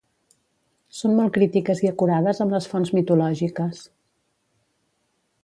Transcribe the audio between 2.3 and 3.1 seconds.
amb les fonts